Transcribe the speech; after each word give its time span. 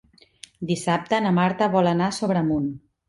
Dissabte 0.69 1.19
na 1.25 1.33
Marta 1.41 1.67
vol 1.77 1.91
anar 1.93 2.09
a 2.11 2.17
Sobremunt. 2.21 2.73